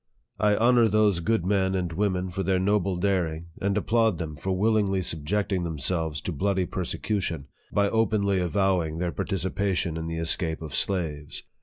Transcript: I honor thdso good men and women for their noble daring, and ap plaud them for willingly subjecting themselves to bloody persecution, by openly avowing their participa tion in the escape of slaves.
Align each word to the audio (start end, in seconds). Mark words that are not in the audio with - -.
I 0.39 0.55
honor 0.55 0.87
thdso 0.87 1.23
good 1.23 1.45
men 1.45 1.75
and 1.75 1.93
women 1.93 2.29
for 2.29 2.41
their 2.41 2.57
noble 2.57 2.95
daring, 2.97 3.49
and 3.61 3.77
ap 3.77 3.85
plaud 3.85 4.17
them 4.17 4.35
for 4.35 4.51
willingly 4.51 5.03
subjecting 5.03 5.63
themselves 5.63 6.21
to 6.21 6.31
bloody 6.31 6.65
persecution, 6.65 7.45
by 7.71 7.87
openly 7.87 8.39
avowing 8.39 8.97
their 8.97 9.11
participa 9.11 9.75
tion 9.75 9.97
in 9.97 10.07
the 10.07 10.17
escape 10.17 10.63
of 10.63 10.73
slaves. 10.73 11.43